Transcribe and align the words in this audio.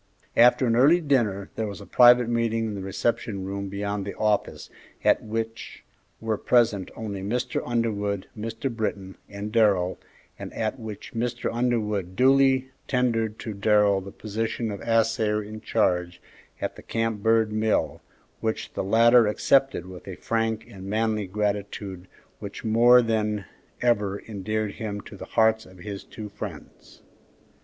After 0.35 0.65
an 0.65 0.75
early 0.75 0.99
dinner 0.99 1.51
there 1.55 1.67
was 1.67 1.79
a 1.79 1.85
private 1.85 2.27
meeting 2.27 2.65
in 2.65 2.73
the 2.73 2.81
reception 2.81 3.45
room 3.45 3.69
beyond 3.69 4.03
the 4.03 4.15
office, 4.15 4.71
at 5.03 5.21
which 5.23 5.83
were 6.19 6.39
present 6.39 6.89
only 6.95 7.21
Mr. 7.21 7.61
Underwood, 7.63 8.27
Mr. 8.35 8.75
Britton, 8.75 9.15
and 9.29 9.51
Darrell, 9.51 9.99
and 10.39 10.51
at 10.55 10.79
which 10.79 11.13
Mr. 11.13 11.53
Underwood 11.53 12.15
duly 12.15 12.71
tendered 12.87 13.37
to 13.37 13.53
Darrell 13.53 14.01
the 14.01 14.09
position 14.11 14.71
of 14.71 14.81
assayer 14.81 15.43
in 15.43 15.61
charge 15.61 16.19
at 16.59 16.75
the 16.77 16.81
Camp 16.81 17.21
Bird 17.21 17.51
mill, 17.51 18.01
which 18.39 18.73
the 18.73 18.83
latter 18.83 19.27
accepted 19.27 19.85
with 19.85 20.07
a 20.07 20.15
frank 20.15 20.65
and 20.67 20.85
manly 20.85 21.27
gratitude 21.27 22.07
which 22.39 22.63
more 22.63 23.03
than 23.03 23.45
ever 23.83 24.19
endeared 24.21 24.71
him 24.71 24.99
to 25.01 25.15
the 25.15 25.25
hearts 25.25 25.67
of 25.67 25.77
his 25.77 26.03
two 26.03 26.27
friends. 26.29 27.03